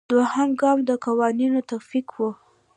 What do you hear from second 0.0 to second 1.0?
دوهم ګام د